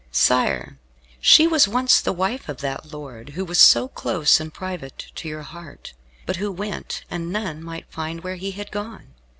[0.11, 0.79] Sire,
[1.19, 5.27] she was once the wife of that lord who was so close and private to
[5.27, 5.93] your heart,
[6.25, 9.13] but who went, and none might find where he had gone.